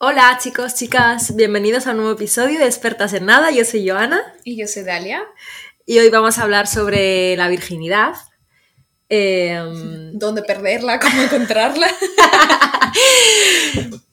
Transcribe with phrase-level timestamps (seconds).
[0.00, 3.50] Hola chicos, chicas, bienvenidos a un nuevo episodio de Expertas en Nada.
[3.50, 5.24] Yo soy Joana Y yo soy Dalia.
[5.86, 8.14] y hoy vamos a hablar sobre la virginidad.
[9.08, 11.00] Em, ¿Dónde perderla?
[11.00, 11.88] ¿Cómo encontrarla?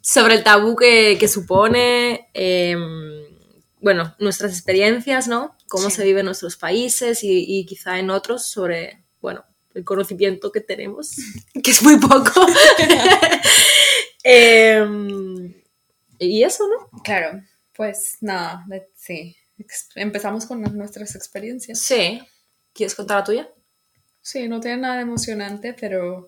[0.01, 2.81] sobre el tabú que, que supone, em,
[3.79, 5.55] bueno, nuestras experiencias, ¿no?
[5.67, 5.97] Cómo Sí.
[5.97, 9.45] se vive en nuestros países y, y quizá en otros sobre, bueno,
[9.75, 11.15] el conocimiento que tenemos,
[11.63, 12.47] que es muy poco.
[14.27, 15.53] Em,
[16.19, 17.01] y eso, ¿no?
[17.03, 17.41] Claro,
[17.73, 19.35] pues nada, de- sí.
[19.95, 21.79] Empezamos con nuestras experiencias.
[21.79, 22.21] Sí.
[22.73, 23.49] ¿Quieres contar la tuya?
[24.21, 26.27] Sí, no tiene nada de emocionante, pero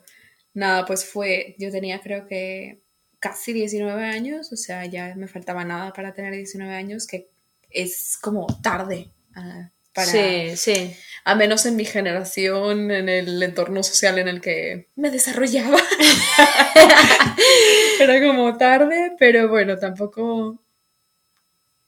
[0.54, 2.84] nada, pues fue, yo tenía creo que
[3.20, 7.30] casi 19 años, o sea, ya me faltaba nada para tener 19 años, que
[7.70, 9.12] es como tarde.
[9.36, 10.96] ah, para, Sí, sí.
[11.26, 15.78] a menos en mi generación, en el entorno social en el que me desarrollaba.
[18.00, 20.62] Era como tarde, pero bueno, tampoco,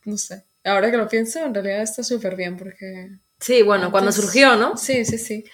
[0.06, 0.44] no sé.
[0.64, 3.12] Ahora que lo pienso, en realidad está súper bien porque...
[3.40, 4.76] Sí, bueno, cuando surgió, ¿no?
[4.76, 5.46] Sí, sí, sí.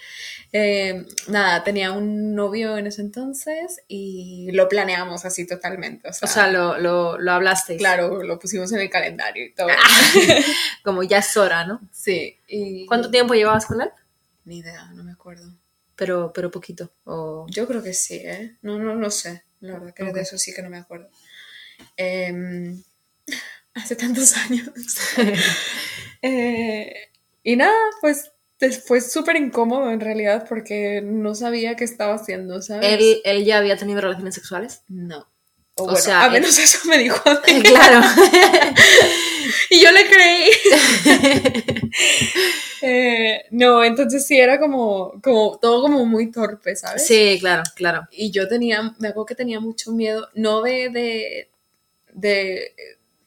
[0.57, 6.07] Eh, nada, tenía un novio en ese entonces y lo planeamos así totalmente.
[6.07, 7.77] O sea, O sea, lo, lo, lo hablasteis.
[7.77, 9.67] claro, lo pusimos en el calendario y todo.
[10.83, 11.81] Como ya es hora, ¿no?
[11.91, 12.37] Sí.
[12.47, 12.85] Y...
[12.85, 13.89] ¿Cuánto tiempo llevabas con él?
[14.45, 15.53] Ni idea, no me acuerdo.
[15.97, 16.89] Pero, pero poquito.
[17.03, 17.45] O...
[17.49, 18.55] Yo creo que sí, ¿eh?
[18.61, 19.43] No, no, no sé.
[19.59, 21.09] La verdad que de eso sí que no me acuerdo.
[21.97, 22.81] Em,
[23.73, 24.69] hace tantos años.
[26.21, 27.11] Eh,
[27.43, 28.31] y nada, pues
[28.85, 32.87] fue súper incómodo en realidad porque no sabía qué estaba haciendo, ¿sabes?
[32.93, 34.81] ¿Él, él ya había tenido relaciones sexuales?
[34.87, 35.27] No.
[35.77, 37.61] O, O bueno, sea, a él- menos eso me dijo a mí.
[37.63, 38.01] claro.
[39.69, 40.49] Y yo le creí.
[42.81, 47.07] Eh, no, entonces sí era como, como todo como muy torpe, ¿sabes?
[47.07, 48.07] sí, claro, claro.
[48.11, 51.49] Y yo tenía, me acuerdo que tenía mucho miedo, no de, de,
[52.13, 52.75] de,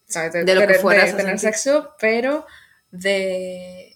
[0.07, 0.33] ¿sabes?
[0.47, 1.59] De lo que fueras de tener sentir.
[1.59, 2.47] sexo, pero
[2.93, 3.88] de,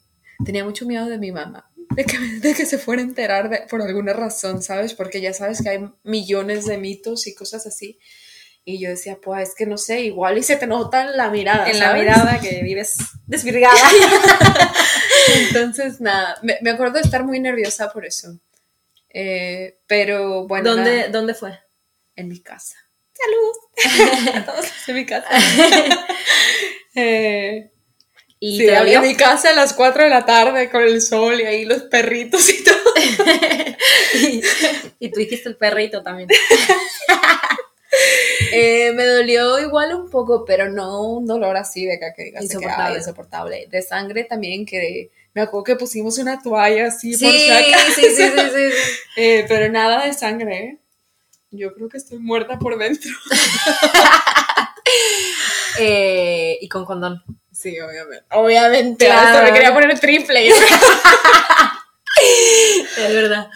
[0.45, 1.69] tenía mucho miedo de mi mamá.
[1.97, 4.95] De que, de que se fuera a enterar de- por alguna razón, ¿sabes?
[4.95, 7.99] Porque ya sabes que hay millones de mitos y cosas así.
[8.65, 11.29] Y yo decía, pues es que no sé, igual y se te nota en la
[11.31, 11.69] mirada.
[11.69, 12.03] En la ¿sabes?
[12.03, 13.75] mirada que vives desvirgada.
[15.49, 18.39] Entonces, nada, me, me acuerdo de estar muy nerviosa por eso.
[19.11, 21.59] Eh, pero bueno, ¿Dónde, nada, ¿Dónde fue?
[22.17, 22.77] en mi casa.
[23.13, 24.35] ¡Salud!
[24.37, 25.27] A todos en mi casa.
[26.95, 27.72] Eh,
[28.45, 28.95] ¿Y sí, te dolió?
[28.97, 31.83] en mi casa a las 4 de la tarde con el sol y ahí los
[31.85, 32.77] perritos y todo.
[34.15, 34.43] y,
[34.99, 36.29] y tú hiciste el perrito también.
[38.55, 42.43] Eh, me dolió igual un poco, pero no un dolor así de que, que digas
[42.43, 42.85] de que, Insoportable.
[42.93, 43.67] ay, insoportable.
[43.71, 47.93] De sangre también, que me acuerdo que pusimos una toalla así Sí, por si acaso.
[47.95, 48.93] sí, sí, sí, sí, sí.
[49.17, 50.79] Eh, pero nada de sangre, ¿eh?
[51.51, 53.11] Yo creo que estoy muerta por dentro.
[55.79, 57.23] Eh, y con condón.
[57.63, 58.25] Sí, obviamente.
[58.33, 59.05] Obviamente.
[59.07, 59.29] Claro.
[59.29, 60.51] Hasta me quería poner triple.
[62.99, 63.49] Es verdad.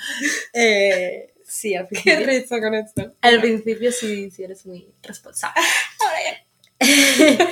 [0.53, 2.27] eh, Sí, al qué principio.
[2.27, 3.13] risa con esto.
[3.21, 5.61] Al principio sí, sí eres muy responsable.
[6.01, 7.49] Ahora ya.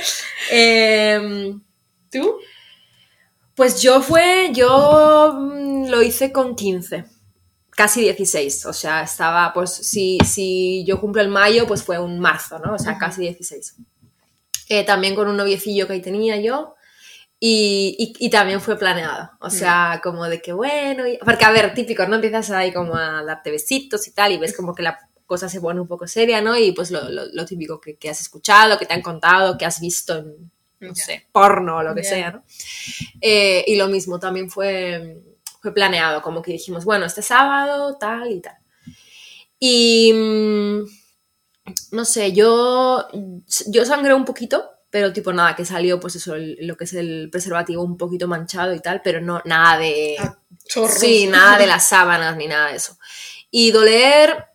[0.50, 1.62] Em,
[2.10, 2.38] ¿Tú?
[3.54, 7.04] Pues yo fue, yo mm, lo hice con 15,
[7.70, 12.18] casi 16, o sea, estaba, pues si, si yo cumplo el mayo, pues fue un
[12.18, 12.74] marzo, ¿no?
[12.74, 13.76] O sea, casi 16.
[14.68, 16.74] Eh, también con un noviecillo que ahí tenía yo
[17.40, 21.50] y, y- y también fue planeado, o sea, como de que bueno, y- porque a
[21.50, 22.14] ver, típico, ¿no?
[22.16, 25.60] Empiezas ahí como a darte besitos y tal y ves como que la cosa se
[25.60, 26.56] pone un poco seria, ¿no?
[26.56, 29.66] Y pues lo, lo- lo típico que, que has escuchado, que te han contado, que
[29.66, 32.08] has visto en, no sé, porno o lo que Ya.
[32.08, 32.44] sea, ¿no?
[33.20, 35.22] Eh, y lo mismo, también fue,
[35.60, 38.56] fue planeado, como que dijimos, bueno, este sábado, tal y tal.
[39.58, 40.84] Y mm,
[41.92, 43.08] no sé, yo,
[43.68, 46.92] yo sangré un poquito, pero tipo nada, que salió pues eso, el- lo que es
[46.92, 50.16] el preservativo un poquito manchado y tal, pero no, nada de...
[50.18, 50.38] Ah.
[50.88, 52.96] Sí, nada de las sábanas ni nada de eso.
[53.50, 54.46] Y doler,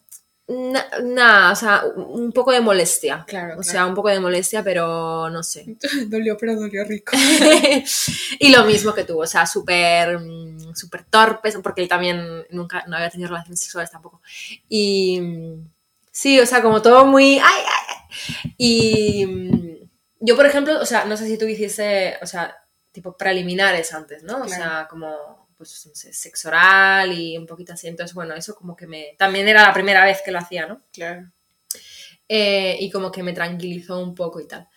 [0.47, 3.23] na- nada, o sea, un poco de molestia.
[3.27, 3.63] Claro, O claro.
[3.63, 5.77] sea, un poco de molestia, pero no sé.
[6.07, 7.11] Dolió, pero dolió rico.
[8.39, 12.83] y lo mismo que tú, o sea, súper mm, súper torpes, porque él también nunca
[12.87, 14.21] no había tenido relaciones sexuales tampoco.
[14.67, 15.69] Y mm,
[16.21, 17.39] sí, o sea, como todo muy...
[17.39, 18.53] ¡Ay, ay!
[18.57, 19.89] Y mm,
[20.21, 22.55] yo, por ejemplo, o sea, no sé si tú hiciste, o sea,
[22.91, 24.37] tipo preliminares antes, ¿no?
[24.41, 24.63] O Claro.
[24.63, 27.87] sea, como, pues, no sé, sexo oral y un poquito así.
[27.87, 29.15] Entonces, bueno, eso como que me...
[29.17, 30.81] También era la primera vez que lo hacía, ¿no?
[30.91, 31.31] Claro.
[32.27, 34.67] eh, y como que me tranquilizó un poco y tal.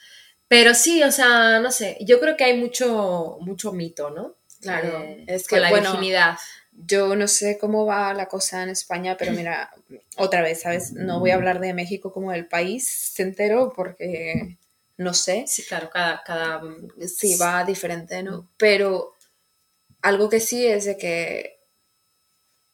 [0.49, 4.37] Pero sí, o sea, no sé, yo creo que hay mucho, mucho mito, ¿no?
[4.61, 6.37] Claro, Eh, es con que, la bueno, virginidad.
[6.73, 9.71] Yo no sé cómo va la cosa en España, pero mira,
[10.17, 10.93] otra vez, ¿sabes?
[10.93, 14.59] No voy a hablar de México como del país entero porque
[14.97, 15.45] no sé.
[15.47, 16.23] Sí, claro, cada...
[16.25, 16.63] cada...
[17.07, 18.49] Sí, va diferente, ¿no?
[18.57, 19.15] Pero
[20.01, 21.61] algo que sí es de que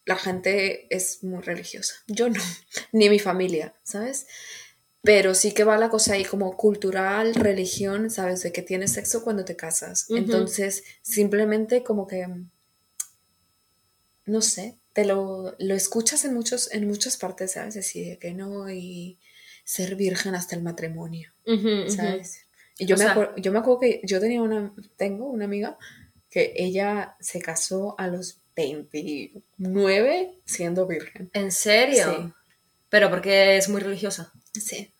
[0.04, 1.94] la gente es muy religiosa.
[2.06, 2.40] Yo no,
[2.92, 4.26] ni mi familia, ¿sabes?
[5.02, 8.42] Pero sí que va la cosa ahí como cultural, religión, ¿sabes?
[8.42, 10.06] De que tienes sexo cuando te casas.
[10.08, 12.26] Entonces, simplemente como que,
[14.28, 17.74] no sé, te lo, lo escuchas en, muchos, en muchas partes, ¿sabes?
[17.74, 19.18] Decir que no y
[19.64, 21.32] ser virgen hasta el matrimonio,
[21.88, 22.46] ¿sabes?
[22.78, 23.04] Y yo, me
[23.40, 25.76] yo me acuerdo que yo tenía una, tengo una amiga
[26.30, 31.30] que ella se casó a los 29 siendo virgen.
[31.32, 32.16] ¿En serio?
[32.16, 32.32] Sí.
[32.88, 34.32] Pero porque es muy religiosa.
[34.52, 34.92] Sí.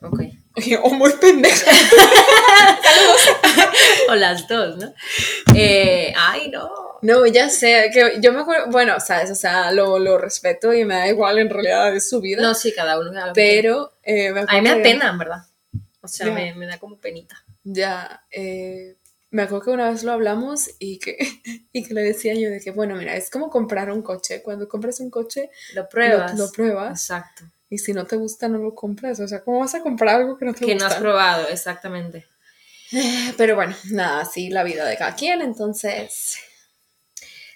[0.00, 0.20] Ok.
[0.82, 1.70] O muy pendeja.
[4.08, 4.92] o las dos, ¿no?
[5.54, 6.70] Eh, ay, no.
[7.02, 10.84] No, ya sé, que yo me acuerdo, bueno, sabes, o sea, lo, lo, respeto y
[10.84, 12.42] me da igual en realidad de su vida.
[12.42, 13.12] No, sí, cada uno.
[13.34, 15.42] pero eh, me a mí me da pena, en verdad.
[16.00, 17.36] O sea, me, me, da como penita.
[17.62, 18.96] Ya, eh,
[19.30, 21.18] me acuerdo que una vez lo hablamos y que,
[21.72, 24.42] y que le decía yo de que, bueno, mira, es como comprar un coche.
[24.42, 26.36] Cuando compras un coche, lo pruebas.
[26.36, 27.02] Lo, pruebas.
[27.02, 27.44] Exacto.
[27.70, 29.20] Y si no te gusta, no lo compras.
[29.20, 30.72] O sea, ¿cómo vas a comprar algo que no te gusta?
[30.72, 32.26] Que no has probado, exactamente.
[33.36, 36.38] Pero bueno, nada, sí, la vida de cada quien, entonces...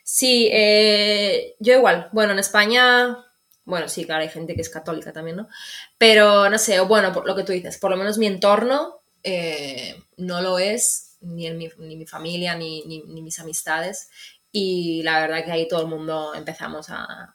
[0.05, 2.11] Sí, eh, yo igual.
[2.13, 3.17] Bueno, en España,
[3.65, 5.49] bueno, sí, claro, hay gente que es católica también, ¿no?
[5.97, 10.03] Pero no sé, bueno, por lo que tú dices, por lo menos mi entorno eh,
[10.17, 14.11] no lo es ni, en mi, ni mi familia, ni, ni, mis amistades.
[14.51, 17.35] Y la verdad que ahí todo el mundo empezamos a,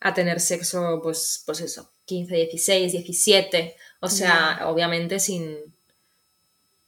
[0.00, 3.76] a tener sexo, pues, pues eso, 15, 16, 17.
[4.00, 5.58] O sea, obviamente sin,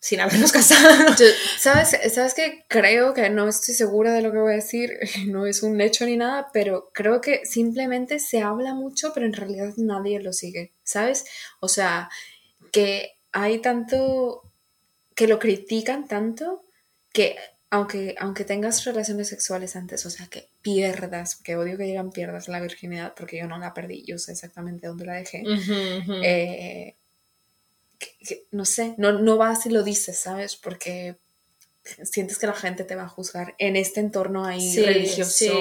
[0.00, 1.14] sin habernos casado.
[1.58, 5.46] ¿sabes, ¿Sabes que Creo que no estoy segura de lo que voy a decir, no
[5.46, 9.72] es un hecho ni nada, pero creo que simplemente se habla mucho, pero en realidad
[9.76, 11.26] nadie lo sigue, ¿sabes?
[11.60, 12.08] O sea,
[12.72, 14.42] que hay tanto
[15.14, 16.64] que lo critican tanto
[17.12, 17.36] que
[17.72, 22.46] aunque, aunque tengas relaciones sexuales antes, o sea, que pierdas, que odio que llegan pierdas
[22.46, 25.42] la virginidad, porque yo no la perdí, yo sé exactamente dónde la dejé.
[26.22, 26.94] Eh,
[28.50, 30.54] no sé, no, no vas y lo dices, ¿sabes?
[30.54, 31.16] Porque
[32.02, 35.54] sientes que la gente te va a juzgar en este entorno ahí religioso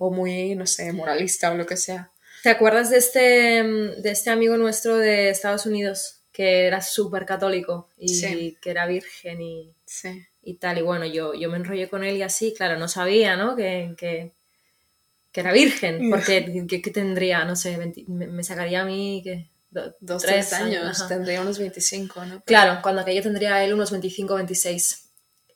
[0.00, 2.10] o muy, no sé, moralista o lo que sea.
[2.42, 6.18] ¿Te acuerdas de este, de este amigo nuestro de Estados Unidos?
[6.38, 9.74] que era súper católico y que era virgen y,
[10.48, 10.78] y, tal.
[10.78, 13.56] Y bueno, yo, yo me enrollé con él y así, claro, no sabía, ¿no?
[13.56, 14.32] Que, que,
[15.34, 17.44] era virgen, porque ¿qué, tendría?
[17.44, 17.78] No sé,
[18.08, 19.48] me, sacaría a mí que...
[20.00, 22.42] dos, tres, años, tendría unos 25, ¿no?
[22.44, 25.10] Claro, cuando aquello tendría él unos 25, 26.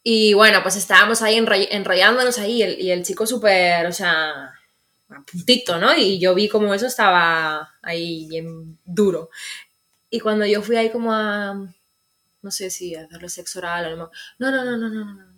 [0.05, 4.53] Y bueno, pues estábamos ahí enrollándonos ahí y el, y el chico súper, o sea,
[5.31, 5.97] puntito, ¿no?
[5.97, 9.31] Y yo vi como eso estaba ahí bien duro.
[10.11, 11.57] Y cuando yo fui ahí como a,
[12.43, 15.33] no sé si a hacerle sexo oral o no, no, no, no, no, no, no.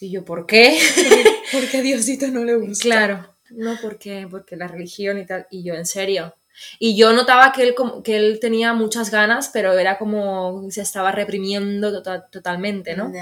[0.00, 0.78] Y yo, ¿por qué?
[1.52, 2.82] Porque a Diosito no le gusta.
[2.82, 5.46] Claro, no, porque, porque la religión y tal.
[5.50, 6.34] Y yo, en serio.
[6.78, 7.74] Y yo notaba que él,
[8.04, 13.12] que él tenía muchas ganas, pero era como se estaba reprimiendo tota-, totalmente, ¿no?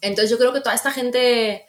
[0.00, 1.66] Entonces yo creo que toda esta gente,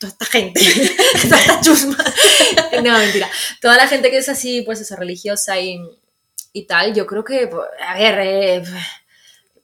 [0.00, 0.60] toda esta gente,
[1.22, 1.96] toda esta chusma,
[2.82, 3.28] no, mentira,
[3.60, 5.78] toda la gente que es así, pues es religiosa y,
[6.52, 7.50] y tal, yo creo que,
[7.86, 8.62] a ver, eh,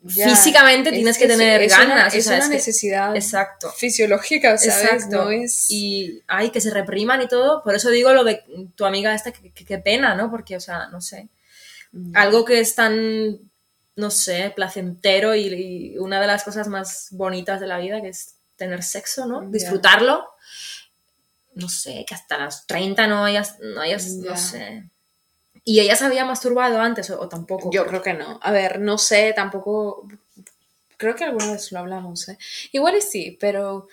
[0.07, 2.15] físicamente tienes que tener ganas.
[2.15, 3.71] es una necesidad exacto.
[3.71, 4.93] fisiológica, ¿sabes?
[4.93, 5.31] Exacto.
[5.31, 5.71] es...
[5.71, 7.63] Y, ay, que se repriman y todo.
[7.63, 8.43] Por eso digo lo de
[8.75, 10.31] tu amiga esta, que, pena, ¿no?
[10.31, 11.29] Porque, o sea, no sé.
[11.93, 12.17] Mm.
[12.17, 13.39] Algo que es tan,
[13.97, 18.35] no sé, placentero y, una de las cosas más bonitas de la vida, que es
[18.57, 19.43] tener sexo, ¿no?
[19.49, 20.27] Disfrutarlo.
[21.55, 24.91] No sé, que hasta las 30 no hayas, no hayas, no sé
[25.65, 27.71] ¿Y ella se había masturbado antes o, tampoco?
[27.73, 28.39] Yo creo que no.
[28.43, 30.07] A ver, no sé, tampoco.
[30.99, 32.39] Creo que alguna vez lo hablamos, ¿eh?
[32.73, 33.89] Igual y sí, pero.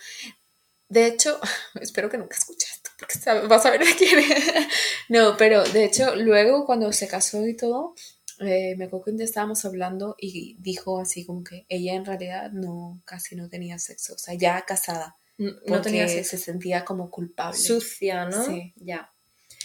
[0.88, 1.40] De hecho,
[1.80, 4.22] espero que nunca escuche esto, porque vas a ver de quién
[5.08, 7.94] No, pero de hecho, luego cuando se casó y todo,
[8.40, 12.04] eh, me acuerdo que un día estábamos hablando y dijo así como que ella en
[12.04, 15.16] realidad no, casi no tenía sexo, o sea, ya casada.
[15.38, 16.36] No tenía sexo.
[16.36, 17.58] se sentía como culpable.
[17.58, 18.44] Sucia, ¿no?
[18.44, 18.74] Sí.
[18.76, 19.10] Ya.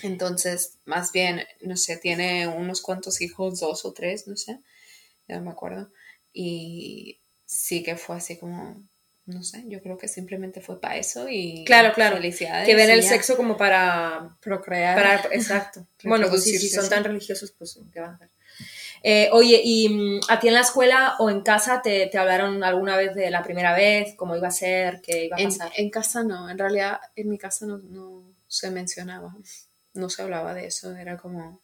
[0.04, 4.60] Entonces, más bien, no sé, tiene unos cuantos hijos, dos o tres, no sé,
[5.28, 5.92] ya no me acuerdo.
[6.34, 8.84] Y sí que fue así como,
[9.26, 12.18] no sé, yo creo que simplemente fue para eso y Claro, claro.
[12.18, 12.68] felicidades.
[12.68, 13.10] Que ven el ya.
[13.10, 14.38] sexo como para...
[14.42, 14.96] procrear.
[14.96, 15.88] para exacto.
[16.04, 18.30] bueno, pues si son tan religiosos, pues ¿qué van a hacer?
[19.04, 22.64] Eh, oye, ¿y mm, a ti en la escuela o en casa te, te hablaron
[22.64, 24.16] alguna vez de la primera vez?
[24.16, 25.02] ¿Cómo iba a ser?
[25.02, 25.72] ¿Qué iba a en, pasar?
[25.76, 29.36] en casa no, en realidad en mi casa no, no se mencionaba,
[29.98, 31.60] no se hablaba de eso, era como,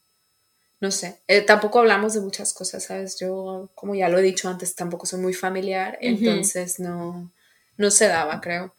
[0.80, 3.18] no sé, Eh, tampoco hablamos de muchas cosas, ¿sabes?
[3.20, 7.32] Yo, como ya lo he dicho antes, tampoco soy muy familiar, entonces no,
[7.78, 8.74] no se daba, creo.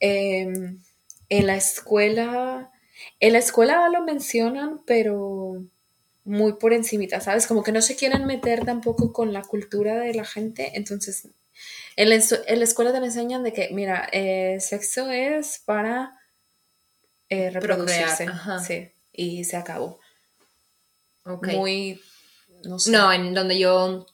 [0.00, 0.76] Eh,
[1.28, 2.70] en la escuela,
[3.20, 5.64] en la escuela lo mencionan, pero
[6.24, 7.46] muy por encimita, ¿sabes?
[7.46, 11.28] Como que no se quieren meter tampoco con la cultura de la gente, entonces
[11.96, 16.18] en la, en la escuela te enseñan de que, mira, eh, sexo es para
[17.28, 18.58] eh, reproducirse, ajá.
[18.60, 20.00] sí, y se acabó.
[21.24, 22.00] Muy,
[22.64, 22.90] no sé.
[22.90, 24.06] No, en donde yo,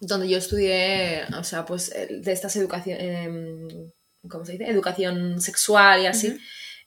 [0.00, 3.92] donde yo estudié, o sea, pues de estas educación,
[4.28, 4.68] ¿cómo se dice?
[4.68, 6.36] Educación sexual y así.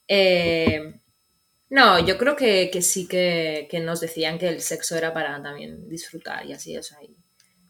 [0.08, 1.00] Eh,
[1.70, 5.42] no, yo creo que, que sí que, que nos decían que el sexo era para
[5.42, 7.16] también disfrutar y así, o sea, y,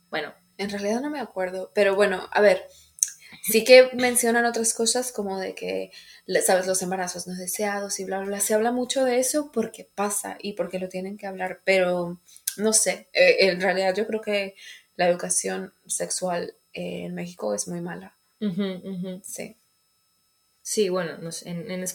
[0.10, 2.68] bueno, En realidad no me acuerdo, pero bueno, a ver,
[3.42, 5.92] sí que mencionan otras cosas como de que,
[6.46, 8.40] sabes, los embarazos no deseados y bla, bla, bla.
[8.40, 12.20] Se habla mucho de eso porque pasa y porque lo tienen que hablar, pero
[12.58, 14.56] no sé, eh, en realidad yo creo que
[14.96, 18.16] la educación sexual eh, en México es muy mala,
[19.24, 19.56] sí.
[20.62, 21.86] sí, bueno, no sé, en, en,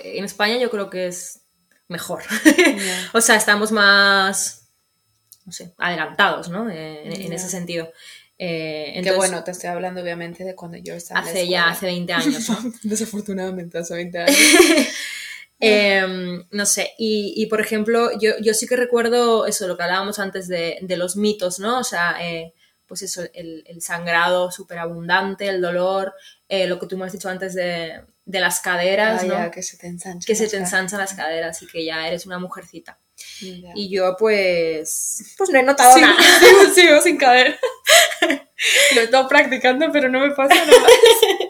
[0.00, 1.40] en España yo creo que es
[1.88, 2.22] mejor.
[3.12, 4.68] O sea, estamos más,
[5.44, 6.70] no sé, adelantados, ¿no?
[6.70, 7.90] En, en ese sentido.
[8.40, 11.48] Eh, Que entonces, bueno, te estoy hablando obviamente de cuando yo estaba en la hace
[11.48, 12.56] ya, hace 20 años, ¿no?
[12.84, 14.36] Desafortunadamente, hace 20 años.
[15.60, 19.82] Em, no sé, y, y, por ejemplo, yo, yo sí que recuerdo eso, lo que
[19.82, 21.80] hablábamos antes de, de los mitos, ¿no?
[21.80, 22.54] O sea, eh,
[22.86, 26.14] pues eso, el, el sangrado súper abundante, el dolor,
[26.48, 29.34] eh, lo que tú me has dicho antes de, de las caderas, Ah, ¿no?
[29.34, 30.20] ya, que se te ensanchan.
[30.24, 33.00] que se te ensanchan las caderas y que ya eres una mujercita.
[33.40, 33.72] Ya.
[33.74, 36.16] Y yo, pues, pues no he notado nada.
[36.38, 37.58] sigo, sigo sin cadera.
[38.94, 40.88] Lo he estado practicando, pero no me pasa nada.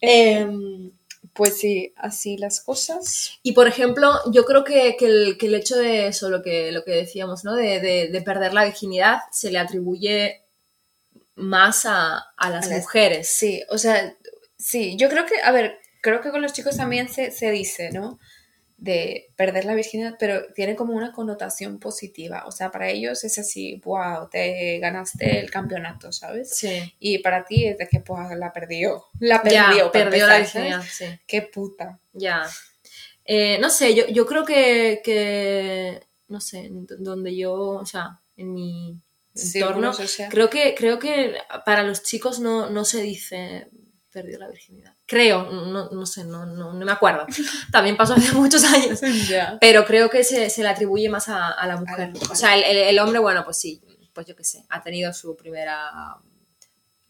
[0.00, 0.92] Em,
[1.32, 3.38] pues sí, así las cosas.
[3.42, 6.70] Y por ejemplo, yo creo que, que el, que el hecho de eso, lo que,
[6.72, 7.54] lo que decíamos, ¿no?
[7.54, 10.42] De, de- de perder la virginidad, se le atribuye
[11.36, 13.28] más a, a las A las- mujeres.
[13.30, 14.16] Sí, o sea,
[14.58, 17.90] sí, yo creo que, a ver, creo que con los chicos también se, se dice,
[17.92, 18.18] ¿no?
[18.76, 22.44] De perder la virginidad, pero tiene como una connotación positiva.
[22.46, 26.50] O sea, para ellos es así, wow, te ganaste el campeonato, ¿sabes?
[26.50, 26.94] Sí.
[26.98, 29.06] Y para ti es de que, pues, la perdió.
[29.20, 29.90] La perdió.
[29.92, 31.06] perdió la virginidad, sí.
[31.26, 31.98] Qué puta.
[32.12, 32.46] Ya.
[33.24, 38.52] Eh, no sé, yo, yo creo que, que, no sé, donde yo, o sea, en
[38.52, 39.00] mi
[39.34, 39.92] entorno,
[40.30, 43.68] creo que, creo que para los chicos no, no se dice
[44.14, 44.94] perdió la virginidad.
[45.06, 47.26] Creo, no, no sé, no, no, no me acuerdo.
[47.72, 49.00] También pasó hace muchos años.
[49.60, 52.10] Pero creo que se, se le atribuye más a, a la mujer.
[52.10, 52.30] mujer.
[52.30, 56.16] O sea, el, hombre, bueno, pues sí, pues yo qué sé, ha tenido su primera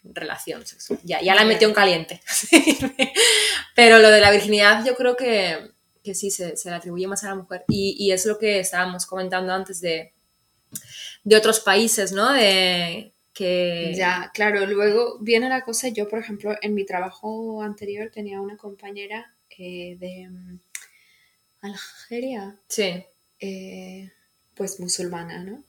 [0.02, 0.99] relación sexual.
[1.04, 2.23] Ya, ya la metió en caliente.
[3.76, 7.23] Pero lo de la virginidad yo creo que, que sí, se, se le atribuye más
[7.25, 7.64] a la mujer.
[7.68, 10.14] Y, y es lo que estábamos comentando antes de,
[11.23, 12.32] de otros países, ¿no?
[12.32, 13.92] De que...
[13.96, 18.56] Ya, claro, luego viene la cosa, yo por ejemplo en mi trabajo anterior tenía una
[18.56, 20.60] compañera eh, de mm,
[21.60, 23.04] Algeria, Sí,
[23.40, 24.12] eh,
[24.54, 25.64] pues musulmana, ¿no?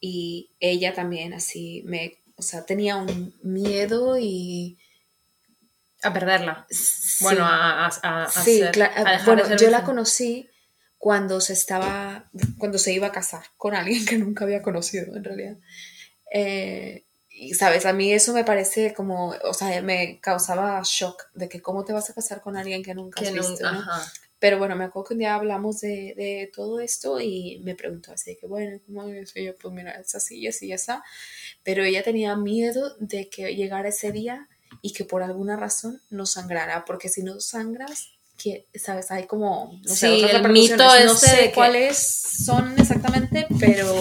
[0.00, 4.78] Y ella también así me, o sea, tenía un miedo y...
[6.02, 6.66] a perderla.
[6.70, 10.48] sí, Bueno, a, a, a- sí, ser- cla- a dejar de bueno, yo la conocí
[10.98, 15.24] cuando se estaba, cuando se iba a casar con alguien que nunca había conocido en
[15.24, 15.56] realidad.
[16.34, 21.48] Eh, y sabes, a mí eso me parece como, o sea, me causaba shock de
[21.48, 23.84] que cómo te vas a casar con alguien que nunca Que has visto, ¿no?
[24.38, 28.12] Pero bueno, me acuerdo que un día hablamos de, de todo esto y me preguntó
[28.12, 29.36] así de que, bueno, ¿cómo es?
[29.36, 30.90] Y yo, pues mira, es así, y así, y así.
[31.62, 34.48] Pero ella tenía miedo de que llegara ese día
[34.80, 39.10] y que por alguna razón no sangrara, porque si no sangras, que, ¿sabes?
[39.12, 43.46] Hay como, no sé, Sí, otras el mito No este sé que- cuáles son exactamente,
[43.60, 44.00] pero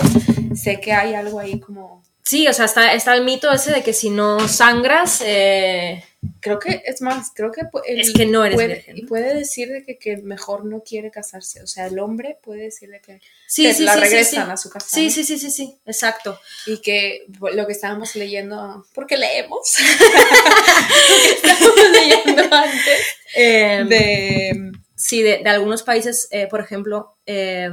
[0.56, 2.04] sé que hay algo ahí como...
[2.32, 6.02] Sí, o sea, está, está el mito ese de que si no sangras, eh,
[6.40, 7.62] Creo que, es más, creo que...
[7.84, 8.98] Es que no eres puede, virgen.
[8.98, 11.62] Y puede decir de que, que mejor no quiere casarse.
[11.62, 14.52] O sea, el hombre puede decir de que, sí, que sí, la sí, regresan sí.
[14.52, 14.88] a su casa.
[14.88, 16.40] Sí, sí, sí, sí, sí, exacto.
[16.68, 19.76] Y que lo que estábamos leyendo, porque leemos,
[21.10, 23.02] lo que estábamos leyendo antes
[23.36, 24.72] Eh, de...
[24.96, 27.72] sí, de, de algunos países, eh, por ejemplo, eh,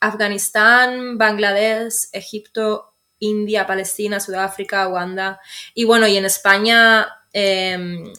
[0.00, 5.40] Afganistán, Bangladesh, Egipto, India, Palestina, Sudáfrica, Uganda.
[5.74, 8.12] Y bueno, y en España em,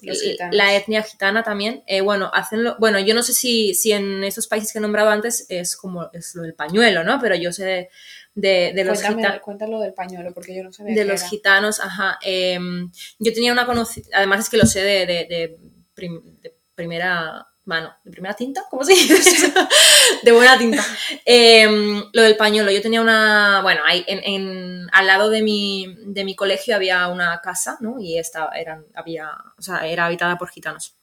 [0.52, 1.84] la etnia gitana también.
[1.88, 4.82] Eh, bueno, hacen lo- bueno, yo no sé si, si en estos países que he
[4.82, 7.20] nombrado antes es como es lo del pañuelo, ¿no?
[7.20, 7.90] Pero yo sé
[8.36, 9.42] de, los gitanos.
[9.42, 11.30] cuéntalo del pañuelo, porque yo no sabía De los era.
[11.30, 12.20] gitanos, ajá.
[12.22, 15.58] em, yo tenía una conocida, además es que lo sé de, de- de
[15.96, 19.54] prim- de primera mano, de primera tinta, ¿cómo se dice?
[20.24, 20.84] de buena tinta.
[21.26, 25.96] Em, lo del pañuelo, yo tenía una, bueno, ahí en, en- al lado de mi,
[26.06, 28.00] de mi colegio había una casa, ¿no?
[28.00, 30.94] Y esta eran, había, o sea, era habitada por gitanos.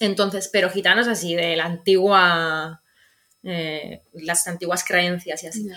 [0.00, 2.82] Entonces, pero gitanos así, de la antigua,
[3.42, 5.68] eh, las antiguas creencias y así.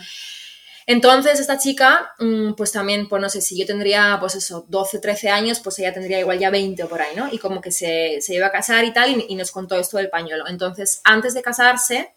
[0.91, 4.98] Entonces, esta chica, mm, pues también, pues no sé, si yo tendría, pues eso, 12,
[4.98, 7.31] 13 años, pues ella tendría igual ya 20 o por ahí, ¿no?
[7.31, 10.10] Y como que se, se iba a casar y tal, y, nos contó esto del
[10.10, 10.48] pañuelo.
[10.48, 12.12] Entonces, antes de casarse,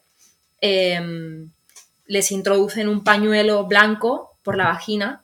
[0.63, 1.51] em,
[2.07, 5.23] les introducen un pañuelo blanco por la vagina.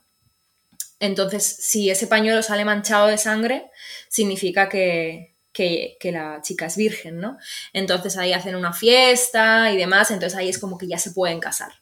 [1.00, 3.70] Entonces, si ese pañuelo sale manchado de sangre,
[4.10, 7.38] significa que, que, que la chica es virgen, ¿no?
[7.72, 11.40] Entonces ahí hacen una fiesta y demás, entonces ahí es como que ya se pueden
[11.40, 11.72] casar.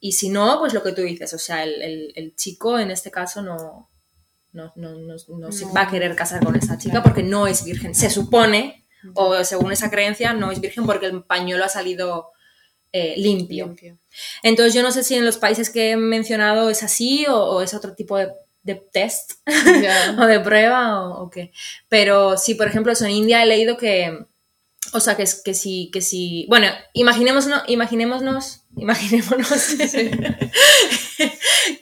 [0.00, 2.90] Y si no, pues lo que tú dices, o sea, el, el- el chico en
[2.90, 3.88] este caso no,
[4.52, 7.94] no, no, no- se va a querer casar con esta chica porque no es virgen.
[7.94, 8.84] Se supone,
[9.14, 12.30] o según esa creencia, no es virgen porque el pañuelo ha salido
[12.92, 13.66] eh, limpio.
[13.66, 13.98] Limpio.
[14.42, 17.60] Entonces yo no sé si en los países que he mencionado es así o, o
[17.62, 18.28] es otro tipo de,
[18.62, 19.32] de test
[20.18, 21.50] o de prueba o, o qué.
[21.88, 24.26] Pero sí, por ejemplo, eso en India he leído que,
[24.94, 29.48] o sea, que, es- que si, que si, bueno, imaginémonos, imaginémonos, imaginémonos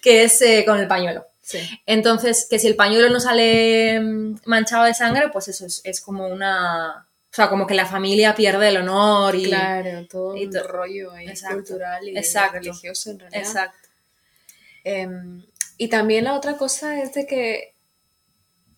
[0.02, 1.26] que es eh, con el pañuelo.
[1.40, 1.58] Sí.
[1.86, 6.00] Entonces, que si el pañuelo no sale mm, manchado de sangre, pues eso es, es
[6.00, 9.44] como una, o sea, como que la familia pierde el honor y...
[9.44, 11.56] Claro, todo y un to- rollo ahí Exacto.
[11.56, 12.58] cultural y Exacto.
[12.58, 13.40] religioso en realidad.
[13.42, 13.88] Exacto.
[14.84, 15.44] Em,
[15.78, 17.71] y también la otra cosa es de que,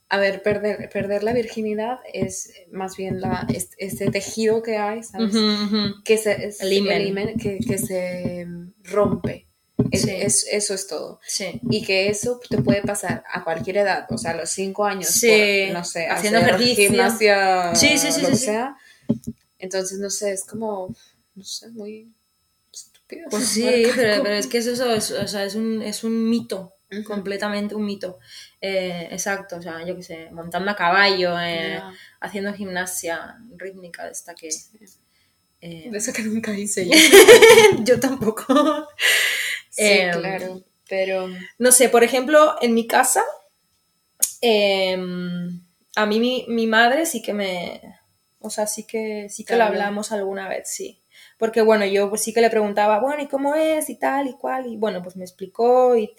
[0.08, 5.02] a ver, perder, perder la virginidad es más bien la, es- este tejido que hay,
[5.02, 5.34] ¿sabes?
[6.04, 6.70] Que se, es- El
[7.40, 8.46] que, que se
[8.84, 9.46] rompe.
[9.90, 10.11] Es- Sí.
[10.11, 11.20] es- eso es todo.
[11.26, 11.61] Sí.
[11.70, 15.08] Y que eso te puede pasar a cualquier edad, o sea, a los cinco años,
[15.08, 16.88] Sí, por, no sé, haciendo ejercicio.
[16.90, 18.76] gimnasia, Sí, sí, sí, lo que sea.
[19.58, 20.94] Entonces, no sé, es como,
[21.34, 22.12] no sé, muy
[22.73, 23.28] estúpido.
[23.30, 26.28] Pues sí, pero, pero es que es eso, es, o sea, es un, es un
[26.28, 28.18] mito, Completamente un mito.
[28.61, 31.80] Eh, exacto, o sea, yo qué sé, montando a caballo, eh,
[32.20, 34.48] haciendo gimnasia rítmica de esta que...
[35.61, 36.92] eh, De eso que nunca hice yo.
[37.85, 38.88] yo tampoco.
[39.70, 40.62] Sí, claro.
[40.88, 41.28] Pero
[41.59, 43.22] No sé, por ejemplo, en mi casa,
[44.40, 45.61] em,
[45.96, 47.80] a mí mi, mi madre sí que me...
[48.40, 51.00] O sea, sí que, sí que Te lo hablamos alguna vez, sí.
[51.38, 53.88] Porque bueno, yo pues sí que le preguntaba, bueno, ¿y cómo es?
[53.88, 54.66] Y tal, y cual.
[54.66, 55.96] Y bueno, pues me explicó.
[55.96, 56.14] Y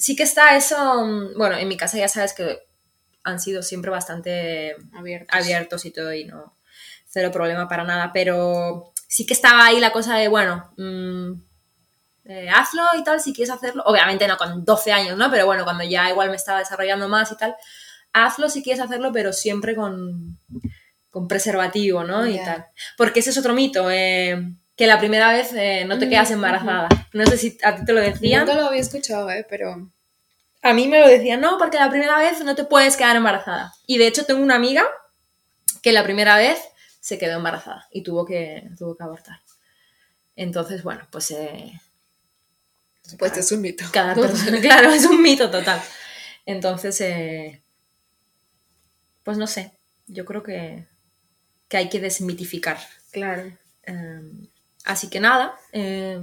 [0.00, 1.04] sí que está eso...
[1.04, 2.58] mm, Bueno, en mi casa ya sabes que
[3.22, 5.38] han sido siempre bastante abiertos.
[5.38, 6.56] abiertos y todo y no
[7.12, 11.32] cero problema para nada, pero sí que estaba ahí la cosa de, bueno, mm,
[12.26, 15.30] eh, hazlo y tal, si quieres hacerlo, obviamente no con 12 años, ¿no?
[15.30, 17.56] Pero bueno, cuando ya igual me estaba desarrollando más y tal,
[18.12, 20.38] hazlo si quieres hacerlo, pero siempre con,
[21.10, 22.26] con preservativo, ¿no?
[22.26, 22.66] Y tal.
[22.96, 26.88] Porque ese es otro mito, eh, que la primera vez eh, no te quedas embarazada.
[27.12, 28.46] No sé si a ti te lo decían.
[28.46, 29.46] Nunca lo había escuchado, ¿eh?
[29.46, 29.92] Pero...
[30.62, 33.74] A mí me lo decían, no, porque la primera vez no te puedes quedar embarazada.
[33.86, 34.82] Y de hecho tengo una amiga
[35.82, 36.58] que la primera vez
[36.98, 39.40] se quedó embarazada y tuvo que, tuvo que abortar.
[40.34, 41.78] Entonces, bueno, pues eh,
[43.18, 43.84] Pues es un mito.
[43.92, 45.82] cada persona, claro, es un mito total.
[46.46, 47.60] Entonces, eh,
[49.24, 49.72] pues no sé,
[50.06, 50.86] yo creo que,
[51.68, 52.78] que hay que desmitificar.
[53.10, 53.52] Claro.
[53.82, 54.48] Eh,
[54.84, 56.20] así que nada, eh,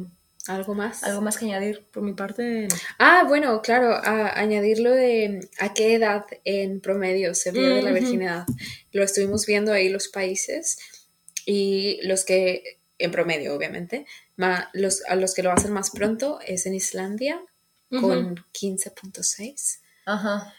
[0.48, 1.04] ¿Algo más?
[1.04, 2.70] algo más que añadir por mi parte.
[3.00, 7.92] Ah, bueno, claro, a- añadir lo de a qué edad en promedio se pierde la
[7.92, 8.00] Ujú.
[8.00, 8.46] virginidad.
[8.94, 10.78] Lo estuvimos viendo ahí los países
[11.46, 14.06] y los que, en promedio obviamente,
[14.38, 17.42] ma- los, a los que lo hacen más pronto es en Islandia
[17.90, 20.54] con 15.6 Ajá,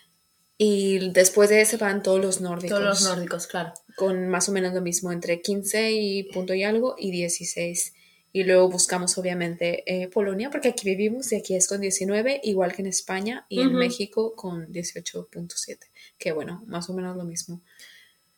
[0.61, 3.73] y después de ese van todos los nórdicos todos los nórdicos, claro.
[3.95, 7.95] con más o menos lo mismo, entre 15 y punto y algo y 16.
[8.33, 12.75] Y luego buscamos obviamente eh, Polonia, porque aquí vivimos y aquí es con 19, igual
[12.75, 13.79] que en España y en Ujú.
[13.79, 15.79] México con 18.7,
[16.19, 17.63] que bueno, más o menos lo mismo.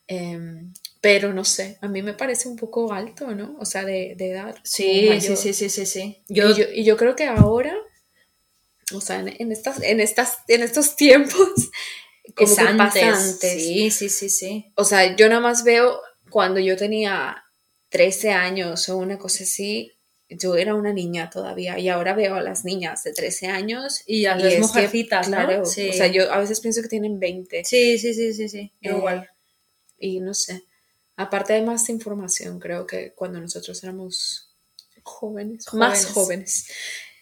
[0.07, 3.57] Em, pero no sé, a mí me parece un poco alto, ¿no?
[3.59, 4.55] O sea, de, de edad.
[4.63, 6.23] Sí, sí, sí, sí, sí, sí.
[6.27, 7.75] Y yo, y yo creo que ahora,
[8.93, 11.71] o sea, en, en estas, en, estas, en estos tiempos,
[12.35, 12.77] que antes.
[12.77, 13.39] pasa antes.
[13.63, 14.71] Sí, sí, sí, sí.
[14.75, 17.43] O sea, yo nada más veo cuando yo tenía
[17.89, 19.91] 13 años o una cosa así,
[20.29, 24.25] yo era una niña todavía y ahora veo a las niñas de 13 años Y
[24.27, 25.35] a y las que, mujercitas, ¿no?
[25.35, 25.89] claro, Sí.
[25.89, 28.71] o sea, yo a veces pienso que tienen 20 Sí, sí, sí, sí, sí.
[28.81, 29.29] Eh, igual.
[29.99, 30.63] y no sé,
[31.17, 34.47] aparte hay más información creo que cuando nosotros éramos
[35.03, 36.13] jóvenes, más Jóvenes.
[36.13, 36.65] jóvenes.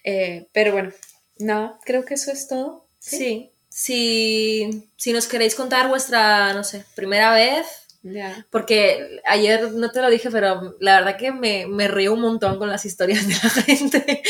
[0.04, 0.92] Eh, pero bueno,
[1.40, 2.86] nada, creo que eso es todo.
[3.00, 3.52] Sí.
[3.84, 7.66] Si, si nos queréis contar vuestra, no sé, primera vez,
[8.04, 8.46] Ya.
[8.52, 12.58] porque ayer no te lo dije, pero la verdad que me, me río un montón
[12.60, 14.22] con las historias de la gente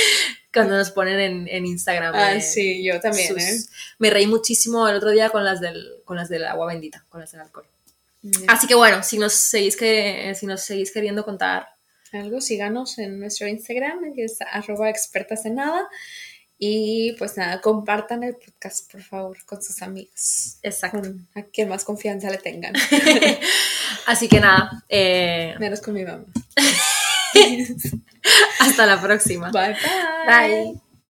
[0.54, 2.14] cuando nos ponen en, en Instagram.
[2.16, 3.60] Ah, eh, sí, yo también, sus- ¿eh?
[3.98, 7.20] Me reí muchísimo el otro día con las del, con las del agua bendita, con
[7.22, 7.66] las del alcohol.
[8.22, 8.46] Ya.
[8.50, 11.70] Así que bueno, si nos seguís que, si nos seguís queriendo contar,
[12.12, 15.88] algo, síganos en nuestro Instagram, que es arroba expertas en nada.
[16.62, 20.58] Y pues nada, compartan el podcast, por favor, con sus amigos.
[20.62, 21.00] exacto.
[21.00, 22.74] Con a quien más confianza le tengan.
[24.06, 26.26] Así que nada, eh, Menos con mi mamá.
[28.60, 29.52] hasta la próxima.
[29.52, 30.48] Bye bye.
[30.74, 30.89] Bye.